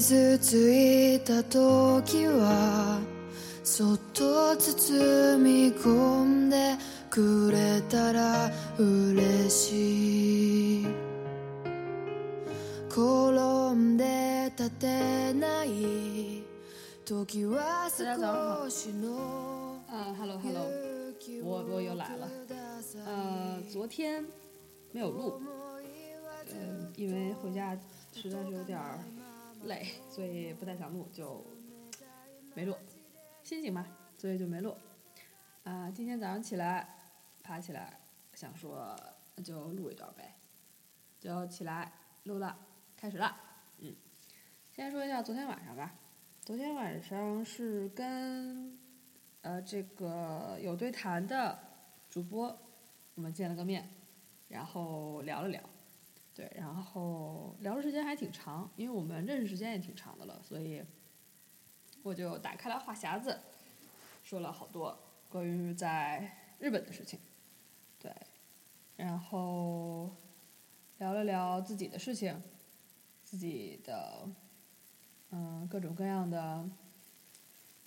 [0.00, 3.00] 傷ついた時は
[3.64, 6.76] そっと包み込んで
[7.10, 8.48] くれたら
[8.78, 10.86] 嬉しい。
[12.88, 16.44] 転んで立てない
[17.04, 20.62] 時は少しの啊，Hello Hello，
[21.42, 22.28] 我我又来了。
[23.04, 24.24] 呃，昨天
[24.92, 25.40] 没有录，
[26.46, 27.76] 呃，因为回家
[28.14, 29.00] 实在是有点儿
[29.64, 31.44] 累，所以不太想录，就
[32.54, 32.74] 没录。
[33.42, 33.86] 心情嘛，
[34.16, 34.76] 所以就没录。
[35.64, 36.88] 啊，今天早上起来，
[37.42, 37.98] 爬起来，
[38.34, 38.94] 想说
[39.44, 40.34] 就录一段呗，
[41.18, 41.92] 就起来
[42.24, 42.58] 录了，
[42.96, 43.36] 开始了。
[43.78, 43.94] 嗯，
[44.70, 45.94] 先说一下昨天晚上吧。
[46.40, 48.78] 昨天晚上是跟
[49.42, 51.58] 呃这个有对谈的
[52.08, 52.58] 主播，
[53.14, 53.86] 我们见了个面，
[54.48, 55.62] 然后聊了聊，
[56.38, 60.84] 对，然后聊的时间还挺长，因为我们认识时间也挺长的了，所以
[62.04, 63.36] 我就打开了话匣子，
[64.22, 64.96] 说了好多
[65.28, 67.18] 关于在日本的事情，
[67.98, 68.14] 对，
[68.94, 70.14] 然后
[70.98, 72.40] 聊了聊自己的事情，
[73.24, 74.28] 自己的。
[75.30, 76.66] 嗯，各种各样的，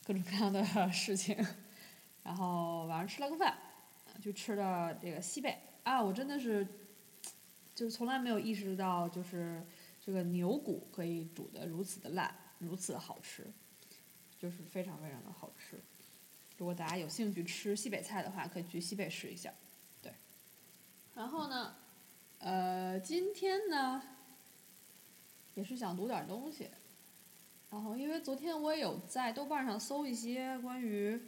[0.06, 0.64] 各种各样的
[0.94, 1.36] 事情，
[2.22, 3.58] 然后晚上吃了个饭，
[4.22, 6.68] 就吃的这个西贝啊，我真的是，
[7.82, 9.60] 就从来没有意识到，就是
[10.06, 13.44] 这个牛骨可以煮的如此的烂，如此的好吃，
[14.38, 15.80] 就是非常非常的好吃。
[16.60, 19.52] 如果大家有兴趣吃西北菜的话，可以去西北试一下。
[20.00, 20.14] 对，
[21.16, 21.76] 然后呢，
[22.38, 24.04] 呃，今天呢，
[25.56, 26.70] 也是想读点东西。
[27.72, 31.20] 然后，因为昨天我也有在豆瓣上搜一些关于，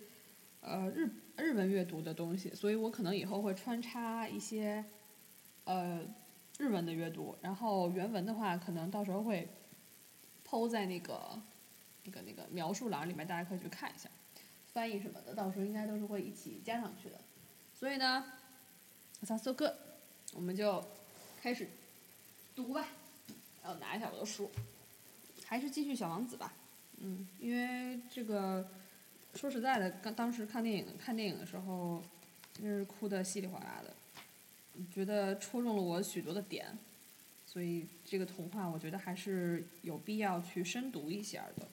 [0.61, 4.85] 呃日日文阅读的东西，所以我可能以后会穿插一些，
[5.63, 6.05] 呃
[6.57, 9.47] 日文的阅读，然后原文的话，可能到时候会，
[10.43, 11.41] 抛在那个，
[12.05, 14.09] 那个那个描述栏里面，大家可以去看一下，
[14.71, 17.19] 翻译什么的，到时候应该都是会一起加上去的。
[17.73, 18.23] 所以呢，
[19.25, 19.75] 早速课，
[20.33, 20.83] 我们就
[21.41, 21.67] 开始
[22.55, 22.87] 读吧，
[23.63, 24.49] 然后拿一下我的书。
[25.45, 26.53] 还是继续小王子吧，
[26.97, 28.67] 嗯，因为这个
[29.35, 32.01] 说实在的，刚当时看电影看电影的时候，
[32.53, 33.93] 真是哭的稀里哗啦的，
[34.91, 36.77] 觉得戳中了我许多的点，
[37.45, 41.67] 所以这个童话我觉得还是有必要去深读一下的，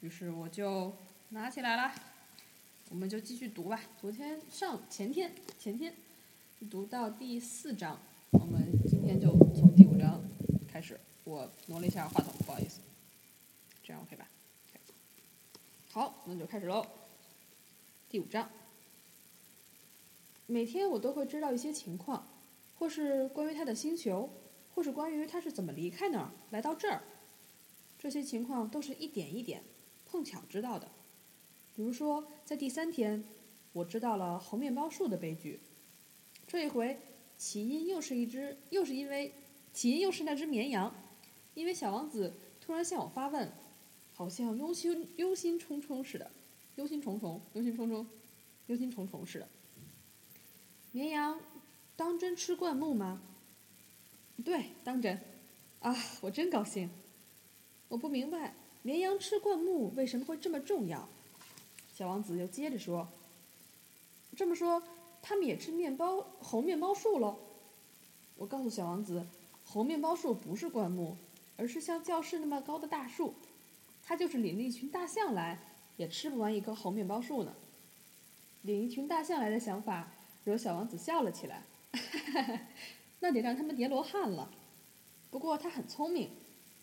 [0.00, 0.94] 于是我就
[1.30, 1.92] 拿起来了，
[2.90, 3.80] 我们就继续读吧。
[4.00, 5.94] 昨天上前天前天
[6.70, 7.98] 读到第四章，
[8.32, 10.22] 我们今天就从第五章
[10.68, 11.00] 开始。
[11.24, 12.80] 我挪了一下话筒，不好意思。
[13.82, 14.28] 这样 OK 吧？
[15.88, 16.86] 好，那就开始喽。
[18.10, 18.50] 第五章，
[20.46, 22.26] 每天我都会知道一些情况，
[22.84, 24.28] 或是关于他的星球，
[24.74, 27.02] 或是关于他是怎么离开那儿来到这儿。
[27.98, 29.64] 这些情况都是一点一点
[30.04, 30.86] 碰巧知道的。
[31.74, 33.24] 比如说，在第三天，
[33.72, 35.60] 我知道了红面包树的悲剧。
[36.46, 37.00] 这一回，
[37.38, 39.32] 起因又是一只，又是因为
[39.72, 40.94] 起因又是那只绵羊，
[41.54, 43.50] 因为小王子突然向我发问。
[44.12, 46.30] 好像忧心忧心忡忡似的，
[46.76, 48.04] 忧心忡忡，忧心忡忡，
[48.66, 49.48] 忧心忡忡似的。
[50.92, 51.40] 绵羊
[52.04, 53.22] 当真吃灌木吗？
[54.44, 55.18] 对，当真。
[55.80, 56.90] 啊，我真高兴。
[57.88, 61.08] 我不明白绵羊吃灌木为什么会这么重要。
[61.94, 63.08] 小王子又接着说
[64.36, 64.82] ：“这么说，
[65.22, 67.38] 他们也吃面包红面包树喽？”
[68.36, 69.26] 我告诉小王子，
[69.64, 71.16] 红面包树不是灌木，
[71.56, 73.32] 而是像教室那么高的大树。
[74.02, 75.58] 他就是领了一群大象来，
[75.96, 77.54] 也吃不完一棵红面包树呢。
[78.60, 80.12] 领一群大象来的想法
[80.44, 81.62] 惹小王子笑了起来，
[83.20, 84.50] 那得让他们叠罗汉了。
[85.30, 86.30] 不过他很聪明，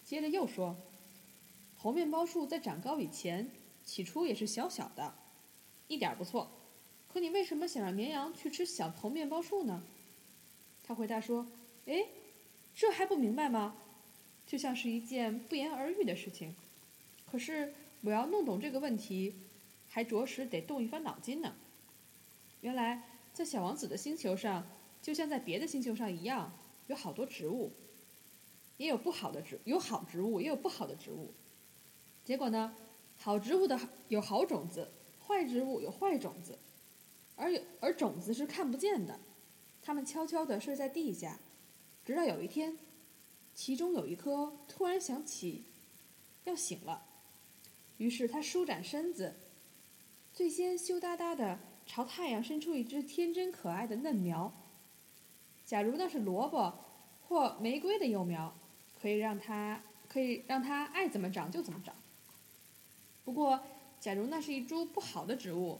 [0.03, 0.75] 接着又说
[1.77, 3.49] ：“猴面包树在长高以前，
[3.83, 5.13] 起初也是小小的，
[5.87, 6.51] 一点不错。
[7.07, 9.83] 可你为什么想让绵羊去吃小猴面包树呢？”
[10.83, 11.47] 他回答说
[11.85, 12.05] ：“哎，
[12.75, 13.75] 这还不明白吗？
[14.45, 16.55] 就像是一件不言而喻的事情。”
[17.31, 19.33] 可是我要弄懂这个问题，
[19.87, 21.55] 还着实得动一番脑筋呢。
[22.59, 23.03] 原来
[23.33, 24.67] 在小王子的星球上，
[25.01, 26.51] 就像在别的星球上一样，
[26.87, 27.71] 有好多植物，
[28.77, 31.33] 也有不好的植，有好植物，也有不好的植物。
[32.23, 32.75] 结果呢，
[33.17, 34.91] 好植物的有好种子，
[35.25, 36.59] 坏植物有坏种子，
[37.35, 39.19] 而有而种子是看不见的，
[39.81, 41.39] 它们悄悄地睡在地下，
[42.05, 42.77] 直到有一天，
[43.55, 45.63] 其中有一颗突然想起
[46.43, 47.05] 要醒了。
[47.97, 49.35] 于是他舒展身子，
[50.31, 54.53] 最先羞答答的朝太阳伸出一只天真可爱的嫩苗。
[55.71, 56.73] 假如那是萝卜
[57.29, 58.53] 或玫瑰的幼苗，
[59.01, 61.95] 可以让它可以让它爱怎么长就怎么长。
[63.23, 63.57] 不过，
[63.97, 65.79] 假如那是一株不好的植物，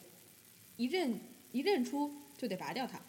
[0.77, 1.19] 一认
[1.51, 3.01] 一认出就得拔掉它。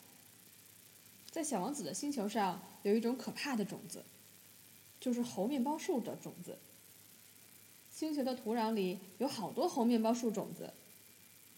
[1.30, 4.04] 在小王子的星球上有一种可怕的种子，
[4.98, 6.58] 就是猴面包树的种子。
[7.92, 10.74] 星球的土壤里有好多猴面包树种子，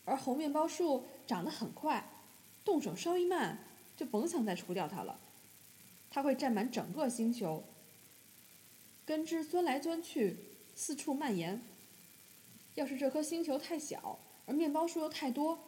[0.05, 2.11] 而猴面包树长得很快，
[2.63, 3.59] 动手稍一慢
[3.97, 5.19] 就甭想再除掉它了。
[6.11, 7.65] 它会占满整个星球，
[9.05, 10.37] 根枝钻来钻去，
[10.75, 11.61] 四处蔓延。
[12.75, 15.59] 要是这颗星球太小，而面包树又太多，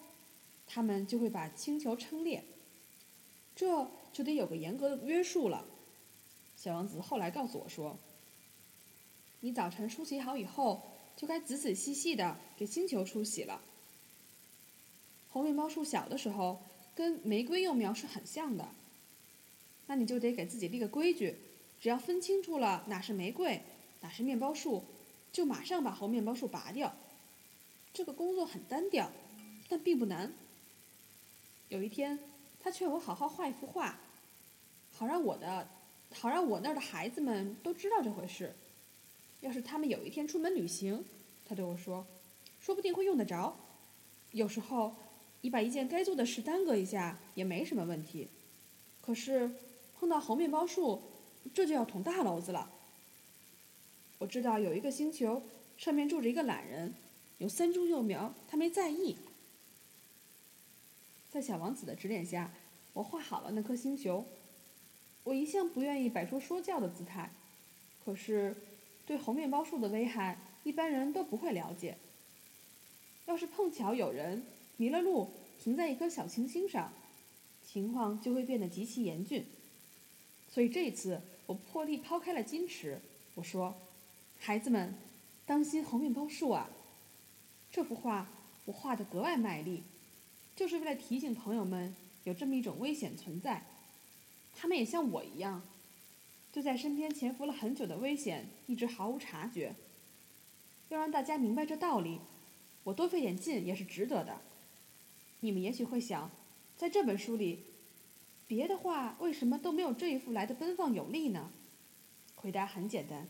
[0.67, 2.45] 它们就会把星球撑裂。
[3.55, 5.65] 这就得有个严格的约束了。
[6.57, 7.99] 小王子后来告诉我说。
[9.41, 10.83] 你早晨梳洗好以后，
[11.15, 13.61] 就该仔仔细细的给星球梳洗了。
[15.31, 16.61] 红面包树小的时候，
[16.97, 18.69] 跟玫瑰幼苗是很像的。
[19.87, 21.37] 那你就得给自己立个规矩，
[21.81, 23.63] 只要分清楚了哪是玫瑰，
[24.01, 24.83] 哪是面包树，
[25.31, 26.97] 就马上把猴面包树拔掉。
[27.93, 29.13] 这个工作很单调，
[29.69, 30.33] 但并不难。
[31.69, 32.19] 有一天，
[32.61, 33.99] 他劝我好好画一幅画，
[34.91, 35.69] 好让我的，
[36.13, 38.55] 好让我那儿的孩子们都知道这回事。
[39.41, 41.05] 要是他们有一天出门旅行，
[41.47, 42.05] 他对我说，
[42.61, 43.57] 说不定会用得着。
[44.33, 44.95] 有时候，
[45.47, 48.27] 你把一件该做的事耽搁一下也没什么问题。
[49.01, 49.49] 可是，
[49.95, 51.01] 碰到猴面包树，
[51.55, 52.69] 这就要捅大娄子了。
[54.19, 55.41] 我知道有一个星球，
[55.77, 56.93] 上面住着一个懒人，
[57.39, 59.17] 有三株幼苗，他没在意。
[61.31, 62.51] 在小王子的指点下，
[62.93, 64.27] 我画好了那颗星球。
[65.23, 67.31] 我一向不愿意摆出说教的姿态，
[68.05, 68.57] 可是。
[69.07, 71.97] 对猴面包树的危害，一般人都不会了解。
[73.27, 74.45] 要是碰巧有人
[74.77, 76.93] 迷了路，停在一颗小行星上，
[77.65, 79.45] 情况就会变得极其严峻。
[80.49, 83.01] 所以这次我破例抛开了矜持，
[83.35, 83.75] 我说
[84.39, 84.95] ：“孩子们，
[85.45, 86.71] 当心红面包树啊！”
[87.71, 88.29] 这幅画
[88.65, 89.83] 我画的格外卖力，
[90.55, 91.95] 就是为了提醒朋友们
[92.25, 93.65] 有这么一种危险存在。
[94.55, 95.63] 他们也像我一样。
[96.53, 99.75] 就在身边潜伏了很久的危险，一直毫无察觉。
[100.89, 102.19] 要让大家明白这道理，
[102.85, 104.41] 我多费点劲也是值得的。
[105.41, 106.31] 你们也许会想，
[106.77, 107.61] 在这本书里，
[108.47, 111.51] 别的画为什么都没有这一幅来的奔放有力呢？
[112.35, 113.27] 回答很简单，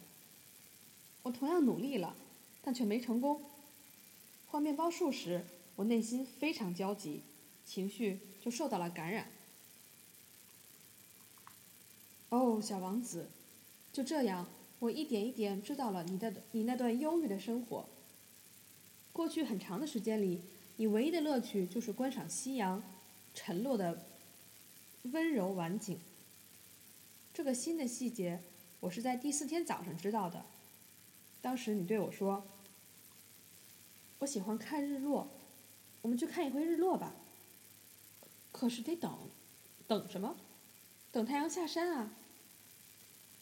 [1.23, 2.17] 我同样努力了，
[2.63, 3.43] 但却没成功。
[4.49, 5.45] 画面包树时，
[5.77, 7.23] 我内心非常焦急，
[7.65, 9.31] 情绪就受到了感染。
[12.29, 13.31] 哦，小王子，
[13.93, 14.49] 就这样，
[14.81, 17.89] 我一点一点知道了你的你那段忧郁的生活。
[19.13, 20.43] 过去很长的时间里，
[20.77, 22.83] 你唯一的乐趣就是观赏夕阳
[23.35, 24.07] 沉落的
[25.05, 25.99] 温柔晚景。
[27.33, 28.43] 这个新的细节，
[28.81, 30.45] 我是在第四天早上知道的。
[31.41, 32.47] 当时你对我说
[34.21, 35.29] ：“我喜欢看日落，
[36.03, 37.15] 我们去看一回日落吧。”
[38.53, 39.19] 可是得等，
[39.87, 40.37] 等什么？
[41.13, 42.13] 等太阳下山啊！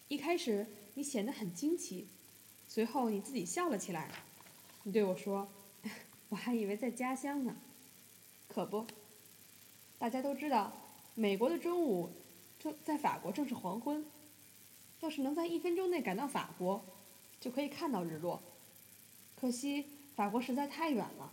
[0.08, 2.06] 一开始你显得很惊奇，
[2.68, 4.10] 随后你自己笑了起来。
[4.82, 5.48] 你对我说
[6.34, 7.54] ：“我还以为在家乡呢。”
[8.48, 8.84] 可不，
[10.00, 10.72] 大家都知道，
[11.14, 12.10] 美国的中午
[12.58, 14.04] 正在法国正是黄昏。
[14.98, 16.84] 要是能在一分钟内赶到法国，
[17.38, 18.42] 就可以看到日落。
[19.36, 19.86] 可惜
[20.16, 21.32] 法国实在太远了。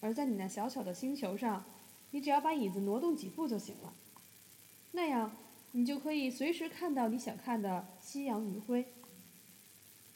[0.00, 1.64] 而在你那小小的星球上，
[2.10, 3.94] 你只要把椅子挪动几步就行了。
[4.90, 5.30] 那样，
[5.70, 8.84] 你就可以随时看到你想看的夕阳余晖。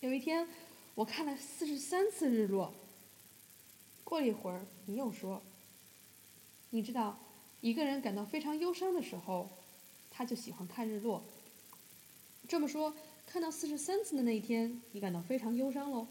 [0.00, 0.48] 有一天，
[0.96, 2.74] 我看了四十三次日落。
[4.08, 5.42] 过了一会儿，你又说
[6.70, 7.18] ：“你知道，
[7.60, 9.50] 一个人感到非常忧伤的时候，
[10.10, 11.22] 他就喜欢看日落。”
[12.48, 12.94] 这么说，
[13.26, 16.06] 看到四十三次的那一天，你感到非常忧伤喽？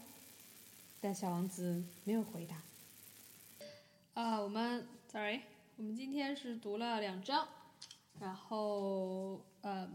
[1.00, 2.62] 但小王子没有回答。
[4.14, 5.40] 啊，我们，sorry，
[5.76, 7.48] 我们今天是读了两章。
[8.20, 9.90] 然后，呃，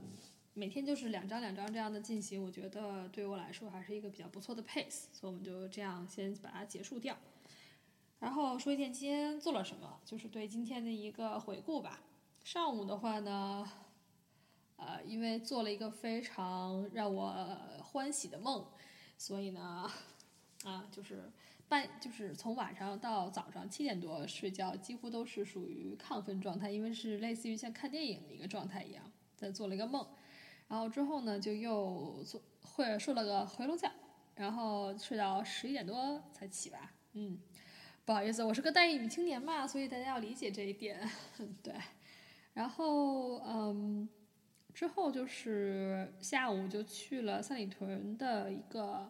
[0.53, 7.17] 每天就是两张两张这样的进行，我觉得对我来说还是一个比较不错的 pace，所以我们就这样先把它结束掉。
[8.23, 11.99] 然后说一件今天做了什么，就是对今天的一个回顾吧。
[12.41, 13.69] 上午的话呢，
[14.77, 17.35] 呃，因为做了一个非常让我
[17.83, 18.65] 欢喜的梦，
[19.17, 19.91] 所以呢，
[20.63, 21.29] 啊，就是。
[21.69, 30.05] 半就是从晚上到早上七点多睡觉，几乎都是属于亢奋状态，因为是类似于像看电影的一个状态一样，在做了一个梦，
[30.67, 33.91] 然后之后呢就又做会睡了个回笼觉，
[34.35, 37.39] 然后睡到十一点多才起吧，嗯，
[38.05, 41.09] 不好意思，我是个待女青年嘛，所以大家要理解这一点，
[41.63, 41.73] 对，
[42.53, 44.09] 然后嗯，
[44.73, 49.09] 之后就是下午就去了三里屯的一个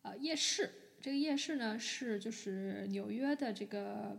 [0.00, 0.72] 呃夜市。
[1.02, 4.18] 这个夜市呢是就是纽约的这个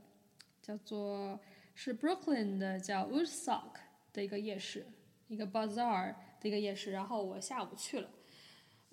[0.62, 1.40] 叫做
[1.74, 3.72] 是 Brooklyn 的叫 Woodstock
[4.14, 4.86] 的一个夜市，
[5.28, 6.92] 一个 bazaar 的一个夜市。
[6.92, 8.10] 然后我下午去了，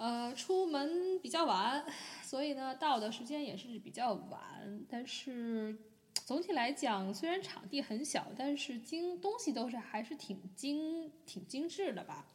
[0.03, 1.85] 呃，出门比较晚，
[2.25, 4.85] 所以呢到的时间也是比较晚。
[4.91, 5.79] 但是
[6.27, 12.27] 总体来讲，虽然场地很小，但是精东西都是还是挺精挺精致的吧。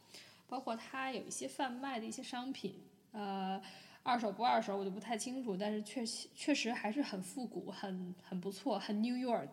[0.47, 2.73] 包括它有一些贩卖的一些商品，
[3.11, 3.61] 呃。
[4.03, 9.49] 二手不二手，我就不太清楚，但是确实确实还是很复古，很很不错，很 New York。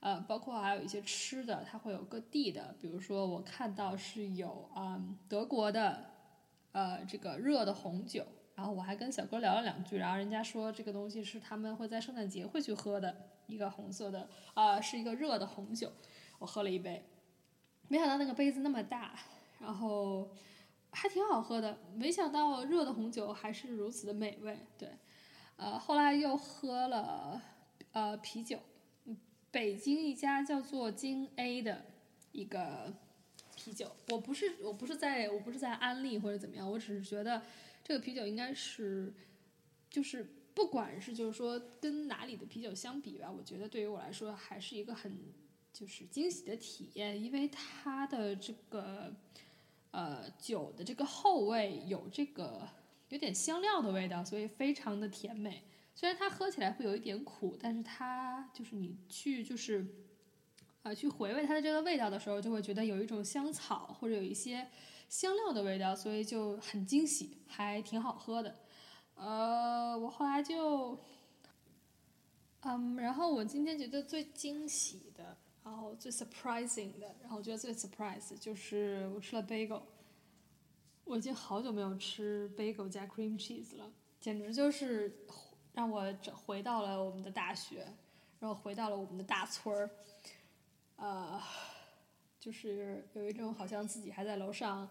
[0.00, 6.02] 呃，包括还有一些吃的，它会有各地的，比如说我看到是有啊德国的，
[6.72, 13.14] 呃这个热的红酒，然后我还跟小哥聊了两句，然后人家说这个东西是他们会在圣诞节会去喝的
[13.46, 15.92] 一个红色的，啊是一个热的红酒，
[16.38, 17.04] 我喝了一杯，
[17.88, 19.18] 没想到那个杯子那么大，
[19.60, 20.28] 然后。
[20.90, 24.58] 还挺好喝的，没想到热的红酒还是如此的美味。
[24.78, 24.88] 对，
[25.56, 27.40] 呃，后来又喝了
[27.92, 28.58] 呃啤酒，
[29.50, 31.84] 北京一家叫做金 A 的
[32.32, 32.94] 一个
[33.58, 33.90] 啤酒。
[34.10, 37.42] 我不是我不是在我不是在安利或者怎么样，我只是觉得
[37.82, 39.12] 这个啤酒应该是
[39.90, 40.24] 就是
[40.54, 45.18] 不管是就是说跟哪里的啤酒相比吧，我觉得对于我来说还是一个很
[45.72, 49.12] 就是惊喜的体验，因为它的这个。
[49.90, 52.68] 呃，酒的这个后味有这个
[53.08, 55.62] 有点香料的味道，所以非常的甜美。
[55.94, 59.86] 虽然它喝起来会有一点苦，但是它就是你去就是
[60.88, 64.66] 啊去回味它的这个味道的时候，就会觉得有一种香草或者有一些
[65.08, 68.54] 香料的味道，所以就很惊喜，还挺好喝的。
[69.14, 70.98] 呃，我后来就
[72.62, 75.36] 嗯，然后我今天觉得最惊喜的。
[75.64, 79.82] 然后最 surprising 的，然后我觉得最 surprise 就是我吃了 bagel，
[81.04, 85.14] 我已经好久没有吃 bagel 加 cream cheese 了，简直就是
[85.74, 86.02] 让我
[86.32, 87.86] 回到了我们的大学，
[88.40, 89.90] 然后回到了我们的大村儿，
[90.98, 91.42] 呃，
[92.38, 94.88] 就是有一种好像自己还在楼上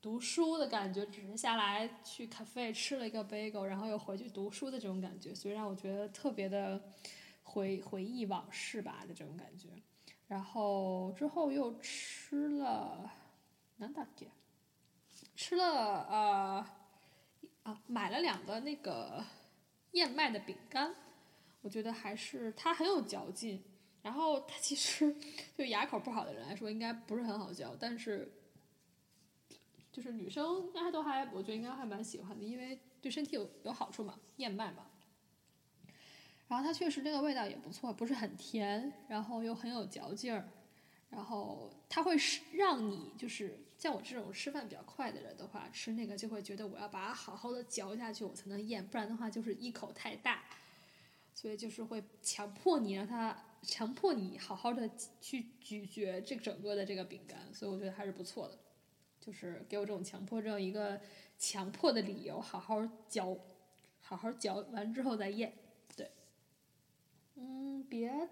[0.00, 6.80] 读书的感觉，只是下来去 cafe 吃了一个 bagel，然后又回去读书的这种感觉，所以让我觉得特别的。
[7.48, 9.68] 回回忆往事吧的这种感觉，
[10.26, 13.08] 然后之后又吃了，
[13.76, 14.28] 难打点，
[15.36, 15.64] 吃了
[16.10, 16.66] 呃
[17.62, 19.24] 啊买了两个那个
[19.92, 20.92] 燕麦的饼干，
[21.62, 23.62] 我觉得还是它很有嚼劲，
[24.06, 25.12] 然后它其实
[25.56, 28.30] 对牙口不好的人来说应该不是很好嚼，但是
[29.90, 34.86] 就是女生应该都还我觉得应该还蛮喜欢的，因为对身体有有好处嘛，燕麦嘛。
[36.46, 40.48] 然后它确实那个味道也不错，不是很甜，然后又很有嚼劲儿，
[41.10, 50.44] 然后它会是让你就是像我这种吃饭比较快的人的话，吃那个就会觉得我要把它好好的嚼下去，我才能咽，不然的话就是一口太大，
[51.34, 53.36] 所以就是会强迫你让它
[53.66, 54.88] 强迫你好好的
[55.20, 58.56] 去咀嚼这整个的这个饼干，所以我觉得还是不错的，
[59.20, 61.00] 就是给我这种强迫症一个
[61.36, 63.36] 强迫的理由，好好嚼，
[64.00, 65.52] 好好嚼完之后再咽。
[65.96, 66.08] 对
[67.34, 68.28] 嗯，别的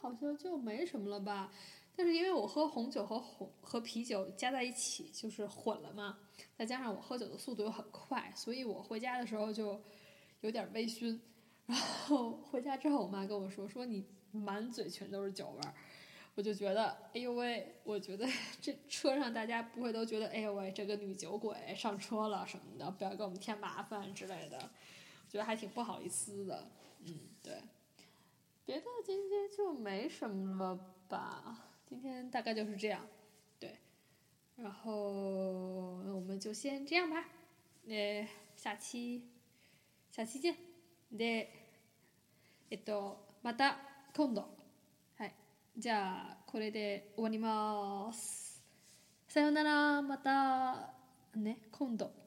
[0.00, 1.50] 好像就没什么了吧。
[1.96, 6.18] 但是因为我喝红酒和红和啤酒加在一起就是混了嘛，
[6.58, 9.80] 再加上我喝酒的速度又很快，所以我回家的时候就
[10.42, 11.18] 有点微醺。
[11.66, 15.73] 然后回家之后，我妈跟我说：“说你满嘴全都是酒味儿。”
[16.35, 17.75] 我就觉得，哎呦喂！
[17.83, 18.25] 我觉得
[18.61, 24.57] 这车上大家不会都觉得，哎呦喂，这个女酒鬼上车了什么的，不要给我们添麻烦之类的。
[25.27, 26.71] 觉得还挺不好意思的，
[27.05, 27.61] 嗯，对。
[28.65, 33.05] 别的今天就没什么了吧，今天大概就是这样，
[33.59, 33.77] 对，
[34.55, 37.25] 然后那我们就先这样吧，
[37.83, 38.25] 那
[38.55, 39.27] 下期
[40.11, 40.55] 下期见，
[41.11, 41.47] で
[42.69, 43.75] えっとまた
[44.16, 44.46] 今度。
[45.18, 45.34] はい。
[45.76, 48.62] じゃあこれで終わります。
[49.26, 50.02] さようなら。
[50.02, 50.94] また。
[51.34, 52.23] ね今度。